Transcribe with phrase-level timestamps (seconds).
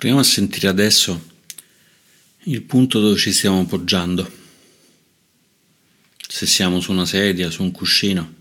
[0.00, 1.28] Proviamo a sentire adesso
[2.44, 4.32] il punto dove ci stiamo appoggiando.
[6.26, 8.34] Se siamo su una sedia, su un cuscino.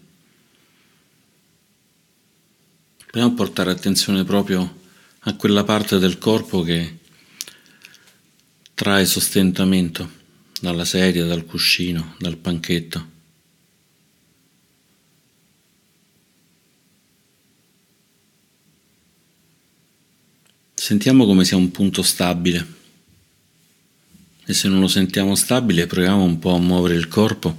[3.08, 4.80] Proviamo a portare attenzione proprio
[5.20, 7.00] a quella parte del corpo che
[8.74, 10.10] trae sostentamento
[10.62, 13.19] dalla sedia, dal cuscino, dal panchetto.
[20.90, 22.66] Sentiamo come sia un punto stabile
[24.44, 27.56] e se non lo sentiamo stabile proviamo un po' a muovere il corpo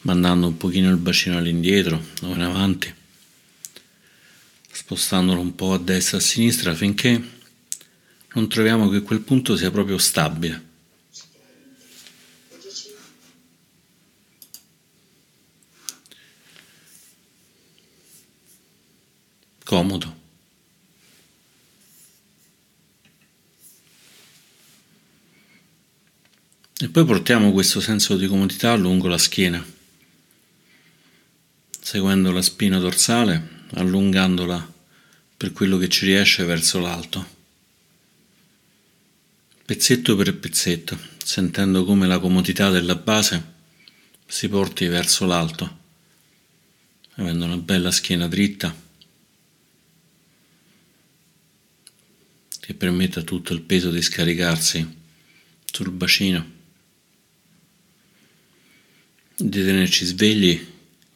[0.00, 2.90] mandando un pochino il bacino all'indietro o in avanti
[4.70, 7.22] spostandolo un po' a destra e a sinistra finché
[8.32, 10.64] non troviamo che quel punto sia proprio stabile.
[19.62, 20.25] Comodo.
[26.78, 29.64] E poi portiamo questo senso di comodità lungo la schiena,
[31.80, 34.74] seguendo la spina dorsale, allungandola
[35.38, 37.26] per quello che ci riesce verso l'alto,
[39.64, 43.54] pezzetto per pezzetto, sentendo come la comodità della base
[44.26, 45.78] si porti verso l'alto,
[47.14, 48.84] avendo una bella schiena dritta
[52.60, 54.96] che permetta tutto il peso di scaricarsi
[55.64, 56.55] sul bacino
[59.36, 60.66] di tenerci svegli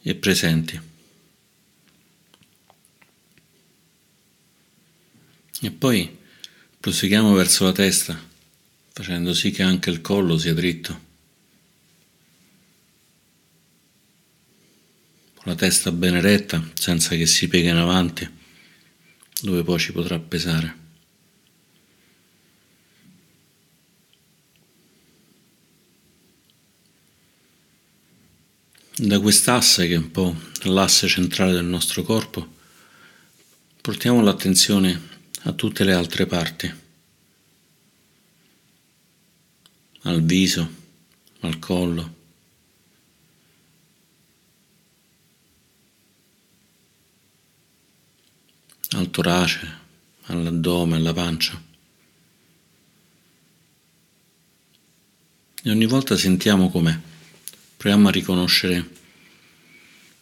[0.03, 0.79] e presenti.
[5.63, 6.17] E poi
[6.79, 8.19] proseguiamo verso la testa,
[8.93, 11.09] facendo sì che anche il collo sia dritto.
[15.35, 18.29] Con la testa ben eretta, senza che si piega in avanti,
[19.41, 20.80] dove poi ci potrà pesare.
[29.07, 32.55] Da quest'asse che è un po' l'asse centrale del nostro corpo,
[33.81, 35.09] portiamo l'attenzione
[35.43, 36.71] a tutte le altre parti,
[40.03, 40.69] al viso,
[41.39, 42.15] al collo,
[48.91, 49.79] al torace,
[50.25, 51.59] all'addome, alla pancia.
[55.63, 57.09] E ogni volta sentiamo com'è.
[57.81, 58.89] Proviamo a riconoscere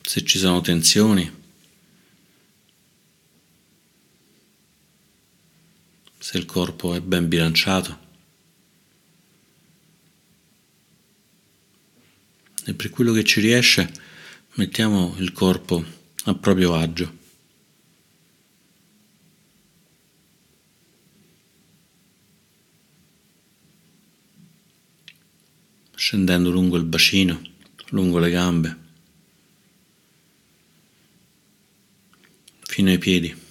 [0.01, 1.29] se ci sono tensioni,
[6.17, 7.99] se il corpo è ben bilanciato.
[12.63, 13.91] E per quello che ci riesce
[14.53, 15.83] mettiamo il corpo
[16.23, 17.17] a proprio agio.
[25.99, 27.48] scendendo lungo il bacino,
[27.89, 28.77] lungo le gambe,
[32.61, 33.47] fino ai piedi.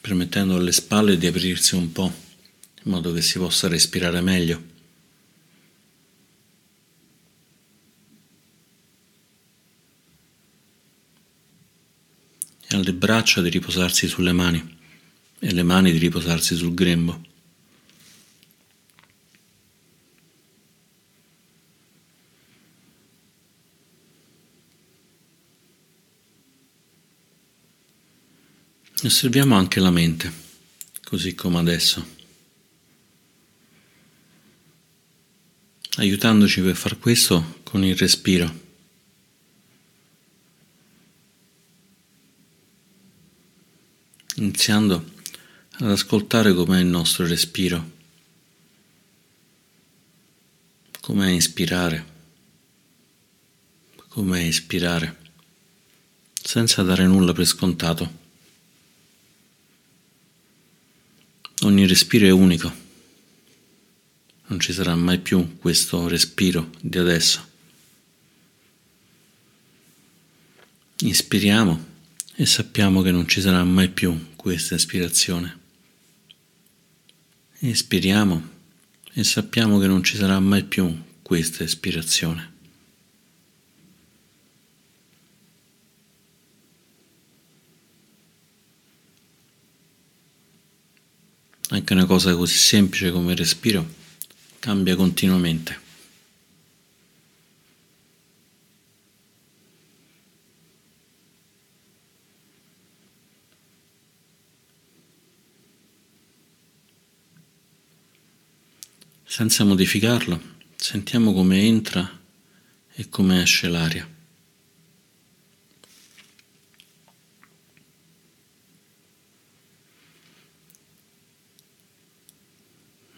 [0.00, 2.10] permettendo alle spalle di aprirsi un po'
[2.82, 4.76] in modo che si possa respirare meglio.
[12.70, 14.76] e alle braccia di riposarsi sulle mani
[15.38, 17.26] e le mani di riposarsi sul grembo.
[29.00, 30.32] Osserviamo anche la mente,
[31.04, 32.04] così come adesso,
[35.98, 38.67] aiutandoci per far questo con il respiro.
[44.38, 45.16] Iniziando
[45.80, 47.90] ad ascoltare com'è il nostro respiro,
[51.00, 52.06] com'è ispirare,
[54.08, 55.16] com'è ispirare,
[56.40, 58.26] senza dare nulla per scontato.
[61.62, 62.72] Ogni respiro è unico,
[64.46, 67.46] non ci sarà mai più questo respiro di adesso.
[71.00, 71.96] Inspiriamo
[72.40, 75.58] e sappiamo che non ci sarà mai più questa ispirazione.
[77.58, 78.40] Espiriamo
[79.12, 82.52] e sappiamo che non ci sarà mai più questa ispirazione.
[91.70, 93.84] Anche una cosa così semplice come il respiro
[94.60, 95.87] cambia continuamente.
[109.28, 110.40] Senza modificarlo,
[110.74, 112.18] sentiamo come entra
[112.94, 114.08] e come esce l'aria.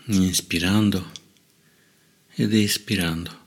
[0.06, 1.12] Inspirando
[2.34, 3.38] ed espirando.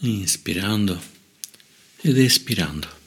[0.00, 1.11] Inspirando
[2.02, 3.00] ed espirando.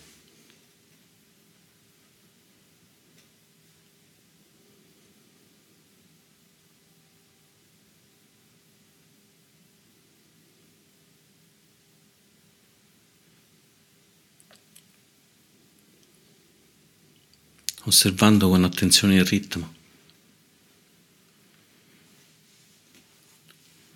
[17.88, 19.74] osservando con attenzione il ritmo,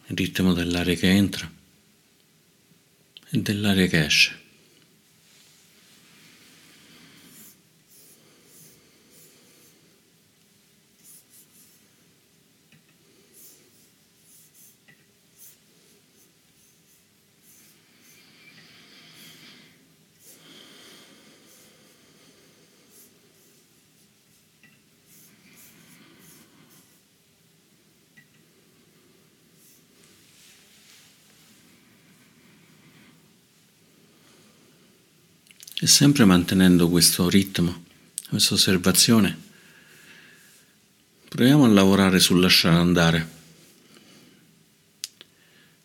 [0.05, 1.51] il ritmo dell'aria che entra
[3.29, 4.48] e dell'aria che esce.
[35.81, 37.85] E sempre mantenendo questo ritmo,
[38.27, 39.37] questa osservazione,
[41.29, 43.29] proviamo a lavorare sul lasciare andare.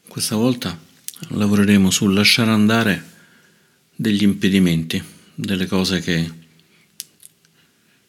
[0.08, 0.76] Questa volta
[1.28, 3.10] lavoreremo sul lasciare andare
[3.94, 5.00] degli impedimenti,
[5.32, 6.28] delle cose che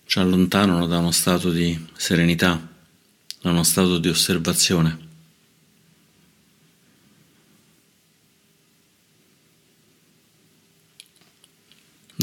[0.08, 2.68] ci allontanano da uno stato di serenità,
[3.42, 5.05] da uno stato di osservazione.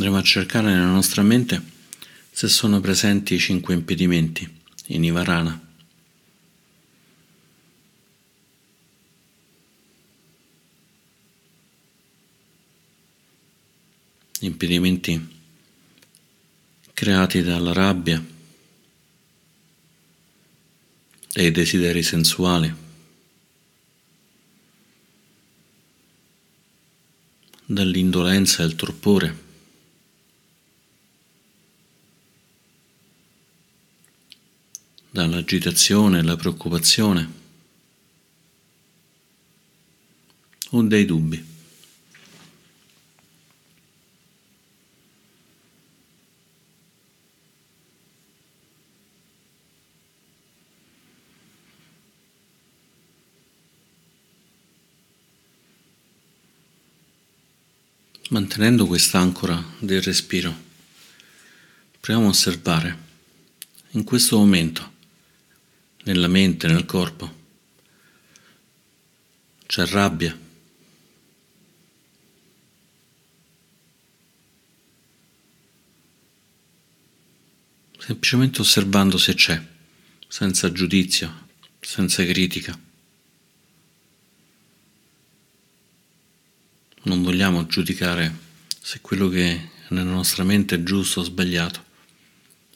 [0.02, 1.62] Andremo a cercare nella nostra mente
[2.32, 4.52] se sono presenti i cinque impedimenti
[4.87, 5.64] in Ivarana.
[14.40, 15.40] Impedimenti
[16.93, 18.20] creati dalla rabbia,
[21.32, 22.75] dai desideri sensuali,
[27.65, 29.42] dall'indolenza e il torpore.
[35.12, 37.31] Dall'agitazione la preoccupazione
[40.70, 41.50] o dai dubbi.
[58.31, 60.56] Mantenendo quest'ancora del respiro,
[62.00, 62.98] proviamo a osservare
[63.90, 64.92] in questo momento
[66.05, 67.41] nella mente, nel corpo.
[69.67, 70.39] C'è rabbia.
[77.99, 79.65] Semplicemente osservando se c'è,
[80.27, 81.47] senza giudizio,
[81.81, 82.79] senza critica.
[87.05, 91.85] Non vogliamo giudicare se quello che nella nostra mente è giusto o sbagliato,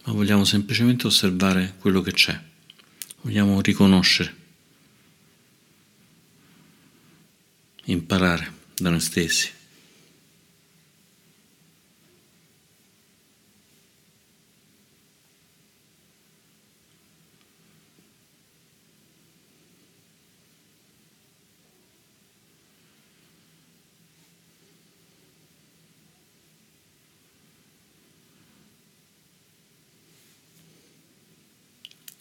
[0.05, 2.41] ma vogliamo semplicemente osservare quello che c'è
[3.27, 4.33] vogliamo riconoscere,
[7.87, 9.56] imparare da noi stessi.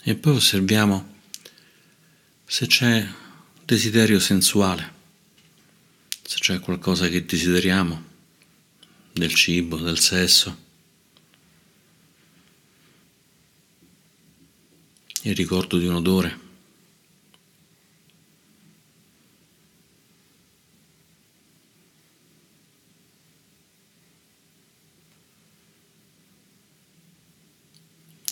[0.07, 1.15] E poi osserviamo
[2.45, 3.11] se c'è
[3.65, 4.93] desiderio sensuale,
[6.21, 8.03] se c'è qualcosa che desideriamo,
[9.13, 10.55] del cibo, del sesso,
[15.23, 16.39] il ricordo di un odore.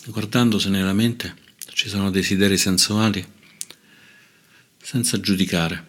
[0.06, 1.42] Guardandosi nella mente
[1.84, 3.22] ci sono desideri sensuali
[4.80, 5.84] senza giudicare,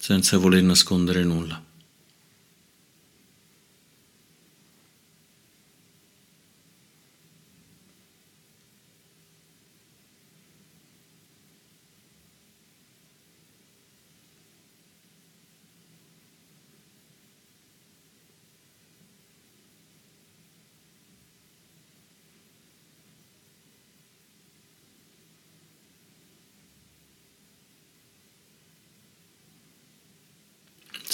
[0.00, 1.62] senza voler nascondere nulla.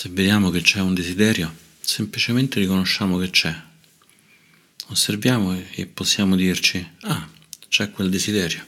[0.06, 3.60] Se vediamo che c'è un desiderio, semplicemente riconosciamo che c'è.
[4.86, 7.28] Osserviamo e possiamo dirci, ah,
[7.66, 8.64] c'è quel desiderio.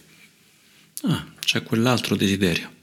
[1.03, 2.75] Ah, c'è quell'altro desiderio.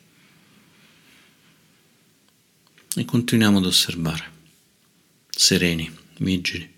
[2.96, 4.32] E continuiamo ad osservare,
[5.30, 6.75] sereni, vigili.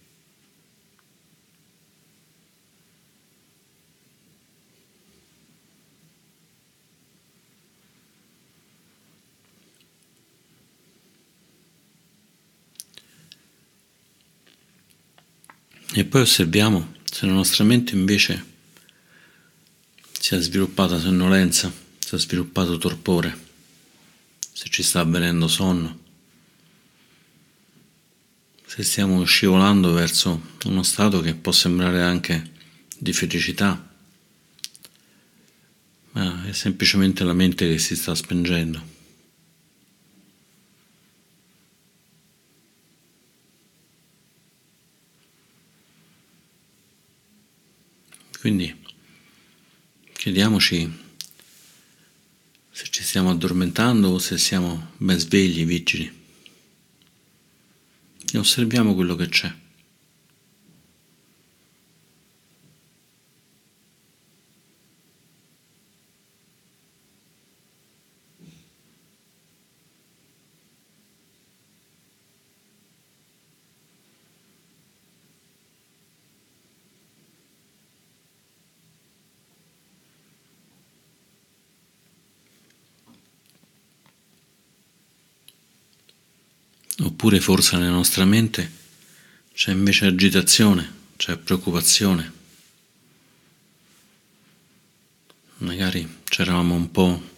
[15.97, 18.45] E poi osserviamo se la nostra mente invece
[20.11, 23.35] si è sviluppata sonnolenza, si è sviluppato torpore,
[24.53, 25.99] se ci sta avvenendo sonno,
[28.63, 32.51] se stiamo scivolando verso uno stato che può sembrare anche
[32.95, 33.91] di felicità,
[36.11, 38.96] ma è semplicemente la mente che si sta spengendo.
[48.47, 48.73] Quindi
[50.13, 50.89] chiediamoci
[52.71, 56.09] se ci stiamo addormentando o se siamo ben svegli, vigili
[58.31, 59.53] e osserviamo quello che c'è.
[87.07, 88.69] Oppure forse nella nostra mente
[89.53, 92.33] c'è invece agitazione, c'è preoccupazione.
[95.59, 97.29] Magari c'eravamo un po'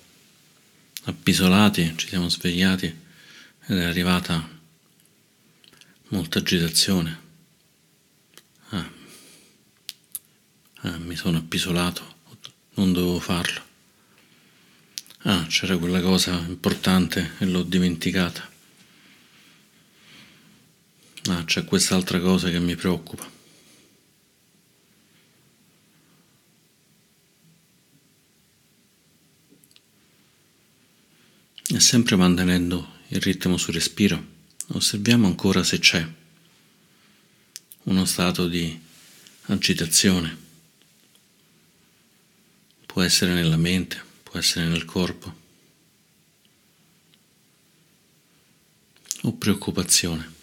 [1.03, 4.49] appisolati, ci siamo svegliati ed è arrivata
[6.07, 7.19] molta agitazione.
[8.69, 8.91] Ah,
[10.81, 12.15] ah, mi sono appisolato,
[12.73, 13.61] non dovevo farlo.
[15.25, 18.48] Ah, c'era quella cosa importante e l'ho dimenticata.
[21.27, 23.29] Ah, c'è quest'altra cosa che mi preoccupa.
[31.71, 34.25] E sempre mantenendo il ritmo sul respiro,
[34.69, 36.07] osserviamo ancora se c'è
[37.83, 38.79] uno stato di
[39.43, 40.47] agitazione.
[42.85, 45.35] Può essere nella mente, può essere nel corpo
[49.21, 50.38] o preoccupazione.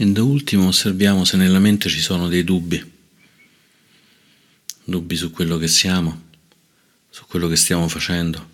[0.00, 2.82] E da ultimo osserviamo se nella mente ci sono dei dubbi,
[4.82, 6.22] dubbi su quello che siamo,
[7.10, 8.48] su quello che stiamo facendo,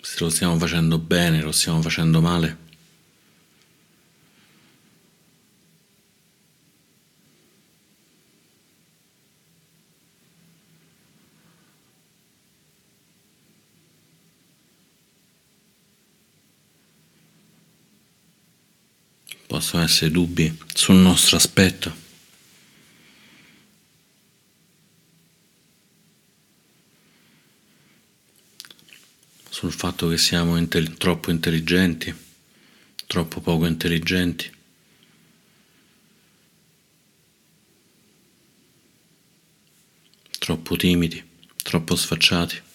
[0.00, 2.65] se lo stiamo facendo bene, lo stiamo facendo male.
[19.46, 22.04] Possono essere dubbi sul nostro aspetto.
[29.56, 32.14] sul fatto che siamo intelli- troppo intelligenti,
[33.06, 34.52] troppo poco intelligenti.
[40.46, 41.20] troppo timidi,
[41.64, 42.65] troppo sfacciati.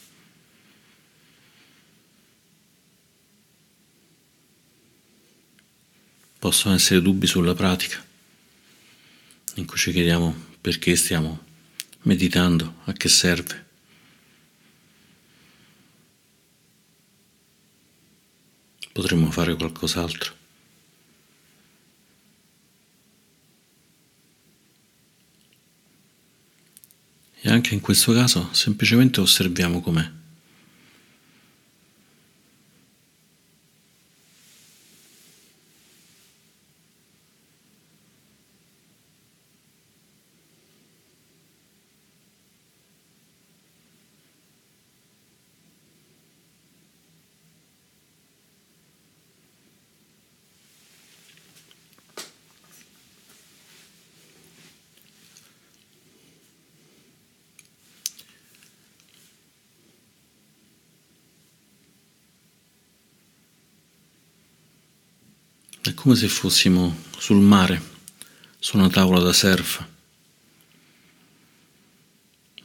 [6.41, 8.03] Possono essere dubbi sulla pratica,
[9.57, 11.39] in cui ci chiediamo perché stiamo
[12.01, 13.65] meditando, a che serve.
[18.91, 20.33] Potremmo fare qualcos'altro.
[27.39, 30.20] E anche in questo caso semplicemente osserviamo com'è.
[66.01, 67.79] Come se fossimo sul mare,
[68.57, 69.85] su una tavola da surf.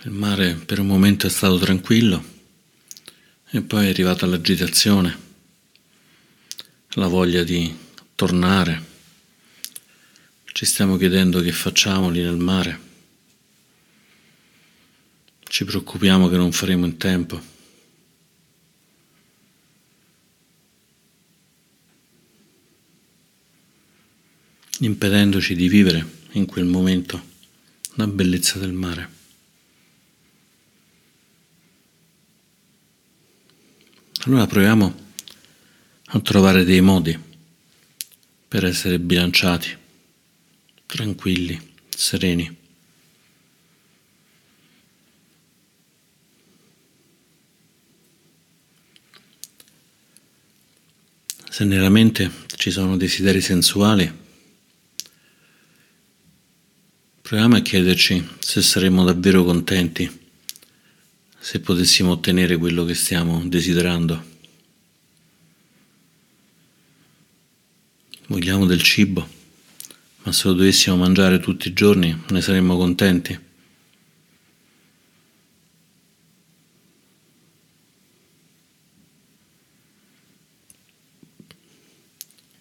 [0.05, 2.25] Il mare per un momento è stato tranquillo
[3.51, 5.19] e poi è arrivata l'agitazione,
[6.93, 7.77] la voglia di
[8.15, 8.83] tornare.
[10.45, 12.81] Ci stiamo chiedendo che facciamo lì nel mare.
[15.43, 17.56] Ci preoccupiamo che non faremo in tempo.
[24.81, 27.35] Impedendoci di vivere in quel momento
[27.95, 29.15] la bellezza del mare.
[34.25, 35.05] Allora proviamo
[36.07, 37.19] a trovare dei modi
[38.49, 39.77] per essere bilanciati,
[40.87, 42.57] tranquilli, sereni.
[51.49, 54.25] Se nella mente ci sono desideri sensuali,
[57.27, 60.09] Proviamo a chiederci se saremmo davvero contenti
[61.37, 64.25] se potessimo ottenere quello che stiamo desiderando.
[68.29, 69.29] Vogliamo del cibo,
[70.23, 73.37] ma se lo dovessimo mangiare tutti i giorni ne saremmo contenti.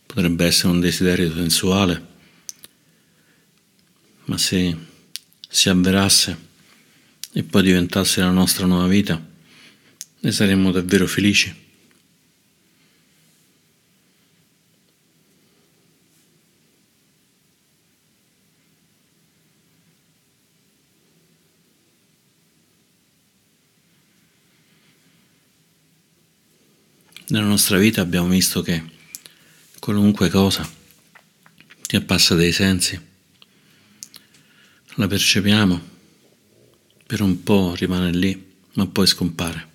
[0.08, 2.14] Potrebbe essere un desiderio sensuale
[4.36, 4.76] ma se
[5.48, 6.38] si avverasse
[7.32, 9.26] e poi diventasse la nostra nuova vita,
[10.20, 11.64] ne saremmo davvero felici.
[27.28, 28.84] Nella nostra vita abbiamo visto che
[29.80, 30.70] qualunque cosa
[31.88, 33.14] ti appassa dai sensi
[34.96, 35.94] la percepiamo,
[37.06, 39.74] per un po' rimane lì, ma poi scompare.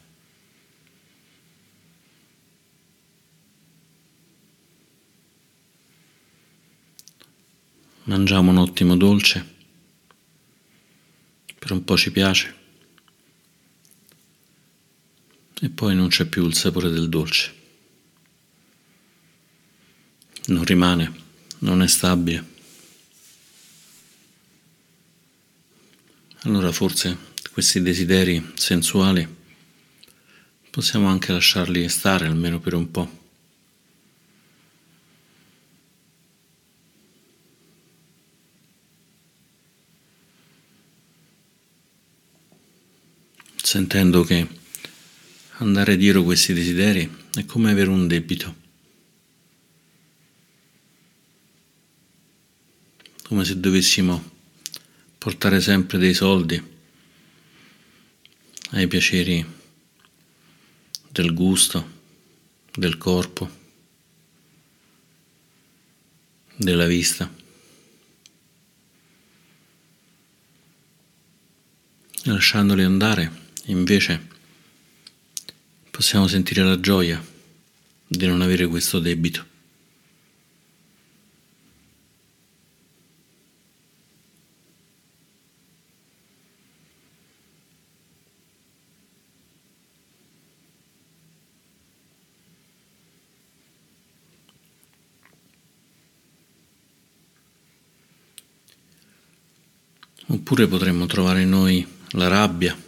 [8.04, 9.54] Mangiamo un ottimo dolce,
[11.58, 12.56] per un po' ci piace,
[15.60, 17.58] e poi non c'è più il sapore del dolce.
[20.46, 21.12] Non rimane,
[21.58, 22.49] non è stabile.
[26.44, 27.16] Allora forse
[27.52, 29.36] questi desideri sensuali
[30.70, 33.18] possiamo anche lasciarli stare almeno per un po'.
[43.56, 44.48] Sentendo che
[45.58, 48.54] andare dietro questi desideri è come avere un debito,
[53.24, 54.38] come se dovessimo
[55.20, 56.78] portare sempre dei soldi
[58.70, 59.44] ai piaceri
[61.10, 61.90] del gusto,
[62.72, 63.50] del corpo,
[66.56, 67.30] della vista.
[72.22, 73.30] lasciandoli andare,
[73.64, 74.26] invece,
[75.90, 77.22] possiamo sentire la gioia
[78.06, 79.49] di non avere questo debito.
[100.32, 102.80] Oppure potremmo trovare in noi la rabbia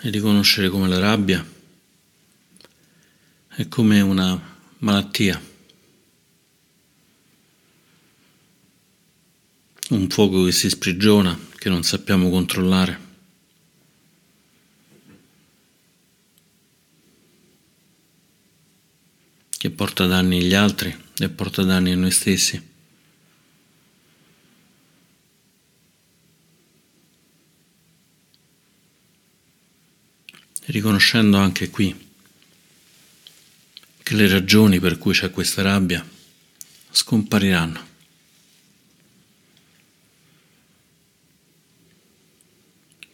[0.00, 1.44] e riconoscere come la rabbia
[3.48, 4.40] è come una
[4.78, 5.42] malattia,
[9.90, 13.10] un fuoco che si sprigiona, che non sappiamo controllare.
[19.62, 22.71] che porta danni agli altri e porta danni a noi stessi.
[30.72, 32.10] Riconoscendo anche qui
[34.02, 36.04] che le ragioni per cui c'è questa rabbia
[36.90, 37.90] scompariranno.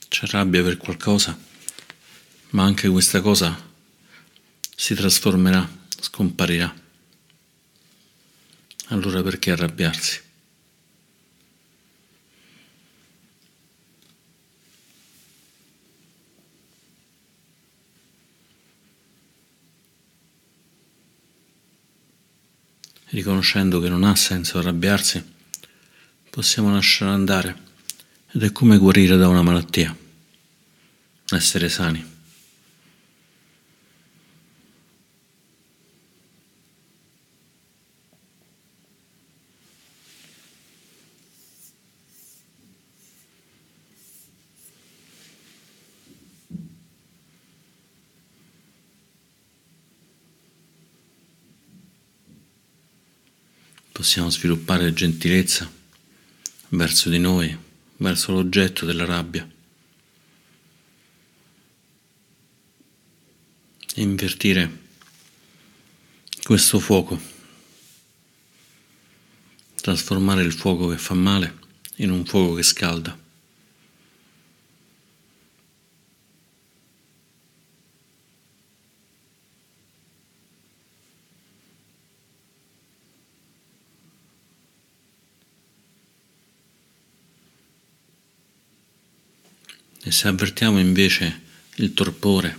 [0.09, 1.37] C'è rabbia per qualcosa,
[2.51, 3.71] ma anche questa cosa
[4.75, 5.69] si trasformerà,
[6.01, 6.73] scomparirà.
[8.87, 10.28] Allora perché arrabbiarsi?
[23.19, 25.21] Riconoscendo che non ha senso arrabbiarsi,
[26.31, 27.57] possiamo lasciare andare
[28.31, 29.95] ed è come guarire da una malattia,
[31.31, 32.17] essere sani.
[54.09, 55.71] Possiamo sviluppare gentilezza
[56.71, 57.55] verso di noi,
[57.99, 59.47] verso l'oggetto della rabbia.
[63.95, 64.79] E invertire
[66.43, 67.21] questo fuoco,
[69.83, 71.59] trasformare il fuoco che fa male
[71.97, 73.27] in un fuoco che scalda.
[90.08, 91.43] E se avvertiamo invece
[91.77, 92.59] il torpore,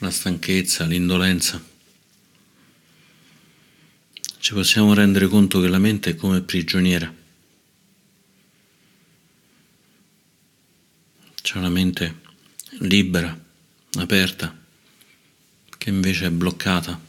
[0.00, 1.64] la stanchezza, l'indolenza,
[4.38, 7.10] ci possiamo rendere conto che la mente è come prigioniera.
[11.40, 12.20] C'è una mente
[12.80, 13.34] libera,
[13.94, 14.62] aperta,
[15.78, 17.00] che invece è bloccata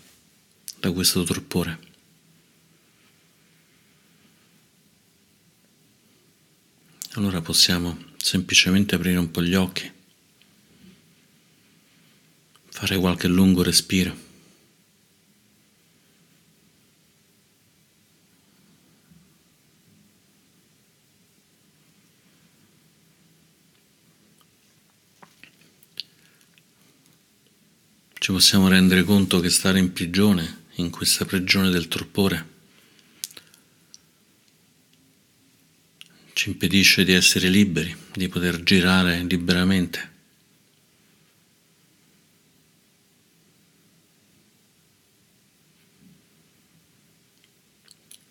[0.80, 1.80] da questo torpore.
[7.16, 9.92] Allora possiamo semplicemente aprire un po' gli occhi,
[12.70, 14.30] fare qualche lungo respiro.
[28.14, 32.51] Ci possiamo rendere conto che stare in prigione, in questa prigione del torpore,
[36.42, 40.12] ci impedisce di essere liberi, di poter girare liberamente.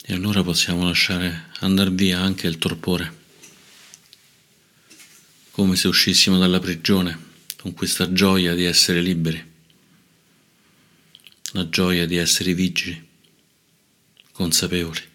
[0.03, 3.17] E allora possiamo lasciare andare via anche il torpore,
[5.53, 7.17] come se uscissimo dalla prigione
[7.59, 9.53] con questa gioia di essere liberi,
[11.53, 13.07] la gioia di essere vigili,
[14.33, 15.10] consapevoli.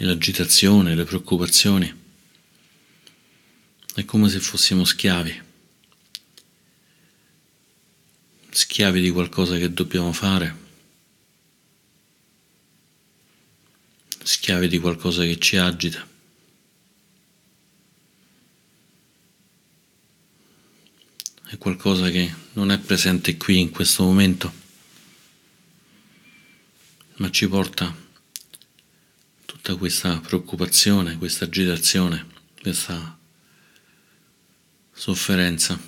[0.00, 1.92] E l'agitazione, le preoccupazioni.
[3.92, 5.42] È come se fossimo schiavi,
[8.48, 10.56] schiavi di qualcosa che dobbiamo fare,
[14.22, 16.06] schiavi di qualcosa che ci agita.
[21.48, 24.52] È qualcosa che non è presente qui in questo momento,
[27.16, 28.06] ma ci porta
[29.68, 32.24] tutta questa preoccupazione, questa agitazione,
[32.62, 33.18] questa
[34.90, 35.78] sofferenza.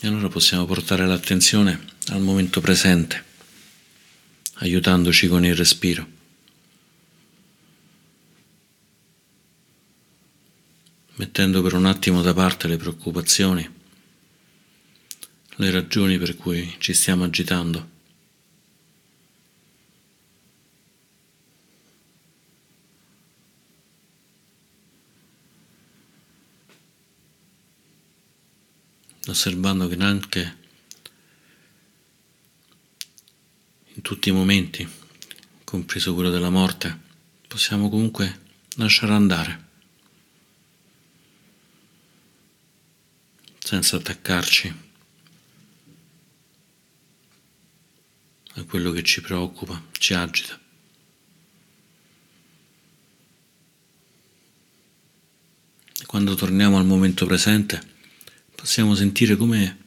[0.00, 3.24] E allora possiamo portare l'attenzione al momento presente,
[4.54, 6.04] aiutandoci con il respiro.
[11.14, 13.80] Mettendo per un attimo da parte le preoccupazioni
[15.56, 17.90] le ragioni per cui ci stiamo agitando.
[29.24, 30.56] osservando che anche
[33.94, 34.86] in tutti i momenti,
[35.64, 36.98] compreso quello della morte,
[37.46, 38.40] possiamo comunque
[38.76, 39.64] lasciare andare,
[43.58, 44.91] senza attaccarci
[48.54, 50.60] a quello che ci preoccupa, ci agita.
[56.06, 57.80] Quando torniamo al momento presente
[58.54, 59.78] possiamo sentire come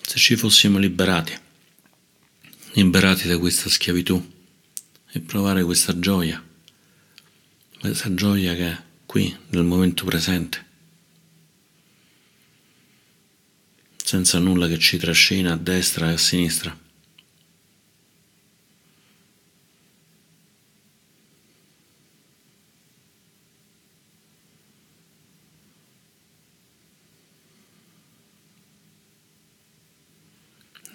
[0.00, 1.38] se ci fossimo liberati,
[2.72, 4.36] liberati da questa schiavitù
[5.10, 6.42] e provare questa gioia,
[7.78, 10.64] questa gioia che è qui nel momento presente,
[14.02, 16.87] senza nulla che ci trascina a destra e a sinistra.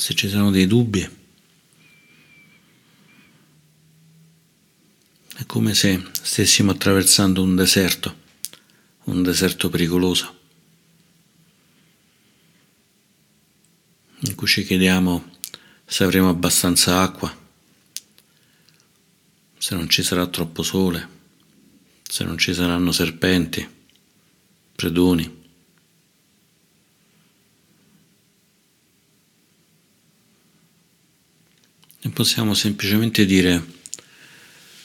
[0.03, 1.09] Se ci sono dei dubbi,
[5.37, 8.13] è come se stessimo attraversando un deserto,
[9.03, 10.39] un deserto pericoloso,
[14.23, 15.37] in cui ci chiediamo
[15.85, 17.33] se avremo abbastanza acqua,
[19.57, 21.07] se non ci sarà troppo sole,
[22.03, 23.65] se non ci saranno serpenti,
[24.75, 25.42] predoni.
[32.05, 33.65] E possiamo semplicemente dire,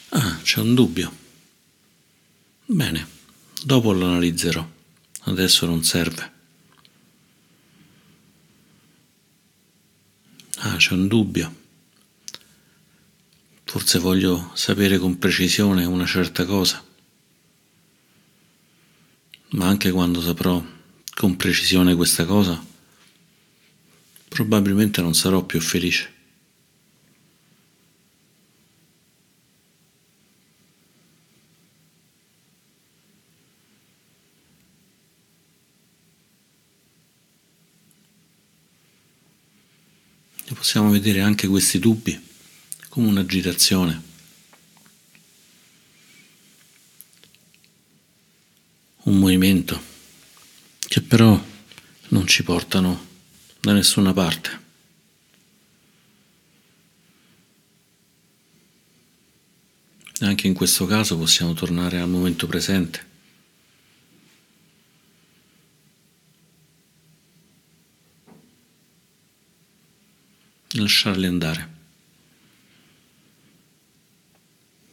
[0.09, 1.13] ah, c'è un dubbio.
[2.65, 3.05] Bene,
[3.61, 4.65] dopo lo analizzerò,
[5.23, 6.31] adesso non serve.
[10.59, 11.55] Ah, c'è un dubbio.
[13.65, 16.81] Forse voglio sapere con precisione una certa cosa,
[19.49, 20.63] ma anche quando saprò
[21.15, 22.65] con precisione questa cosa,
[24.29, 26.13] probabilmente non sarò più felice.
[40.51, 42.27] E possiamo vedere anche questi dubbi
[42.89, 44.07] come un'agitazione.
[49.03, 49.81] Un movimento
[50.77, 51.41] che però
[52.09, 53.07] non ci portano
[53.61, 54.67] da nessuna parte.
[60.19, 63.08] Anche in questo caso possiamo tornare al momento presente.
[70.79, 71.77] Lasciarli andare.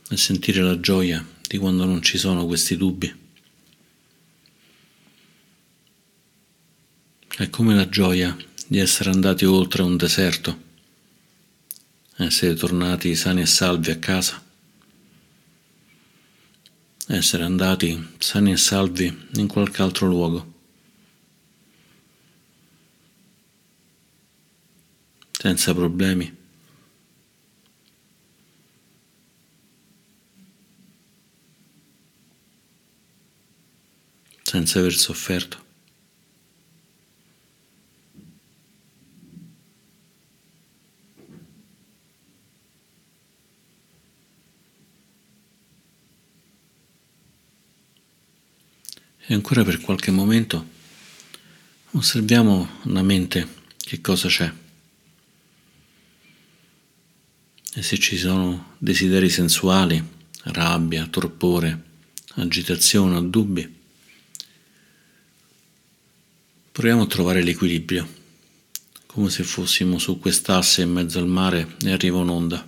[0.09, 3.25] e sentire la gioia di quando non ci sono questi dubbi.
[7.37, 10.63] È come la gioia di essere andati oltre un deserto,
[12.17, 14.43] essere tornati sani e salvi a casa,
[17.09, 20.55] essere andati sani e salvi in qualche altro luogo.
[25.47, 26.35] Senza problemi.
[34.43, 35.65] senza aver sofferto.
[49.27, 50.67] E ancora per qualche momento
[51.91, 54.65] osserviamo la mente che cosa c'è
[57.79, 60.03] e se ci sono desideri sensuali,
[60.45, 61.83] rabbia, torpore,
[62.37, 63.75] agitazione o dubbi.
[66.73, 68.09] Proviamo a trovare l'equilibrio,
[69.05, 72.67] come se fossimo su quest'asse in mezzo al mare e arriva un'onda.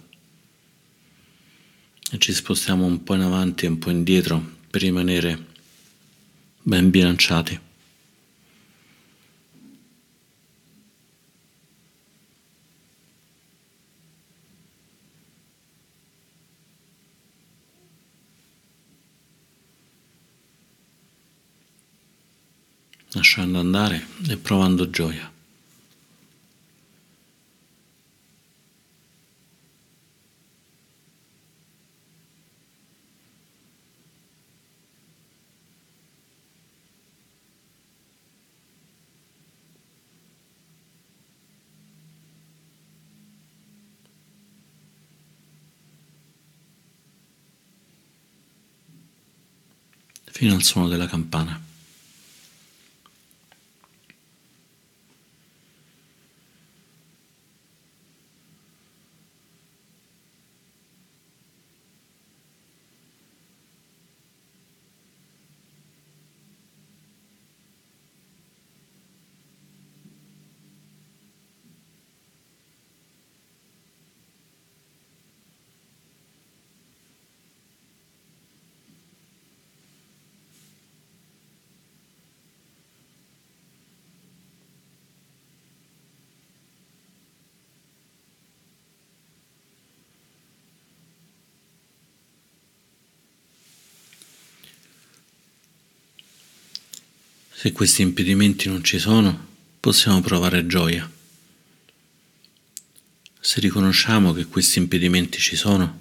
[2.10, 5.46] E ci spostiamo un po' in avanti e un po' indietro per rimanere
[6.60, 7.58] ben bilanciati.
[23.38, 25.32] Lasciando andare e provando gioia.
[50.30, 51.77] fino al suono della campana.
[97.58, 99.46] Se questi impedimenti non ci sono,
[99.80, 101.10] possiamo provare gioia.
[103.40, 105.98] Se riconosciamo che questi impedimenti ci sono,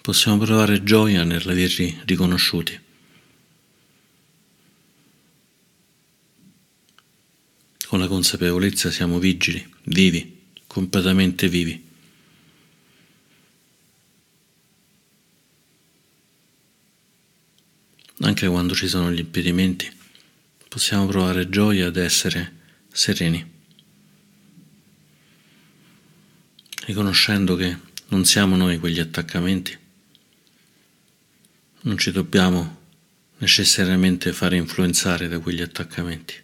[0.00, 2.80] possiamo provare gioia nell'averli riconosciuti.
[7.86, 11.84] Con la consapevolezza siamo vigili, vivi, completamente vivi.
[18.22, 20.02] Anche quando ci sono gli impedimenti,
[20.74, 22.52] possiamo provare gioia ad essere
[22.92, 23.48] sereni,
[26.86, 29.78] riconoscendo che non siamo noi quegli attaccamenti,
[31.82, 32.80] non ci dobbiamo
[33.38, 36.43] necessariamente fare influenzare da quegli attaccamenti.